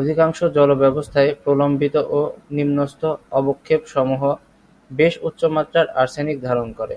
অধিকাংশ 0.00 0.38
জলব্যবস্থায় 0.56 1.30
প্রলম্বিত 1.42 1.96
ও 2.10 2.20
নিম্নস্থ 2.56 3.02
অবক্ষেপসমূহ 3.32 4.22
বেশ 4.90 5.14
উচ্চমাত্রার 5.28 5.86
আর্সেনিক 6.00 6.36
ধারণ 6.46 6.68
করে। 6.78 6.96